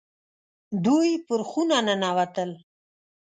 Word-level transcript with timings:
دوی 0.85 1.09
پر 1.25 1.39
خونه 1.49 1.77
ننوتل. 1.85 2.51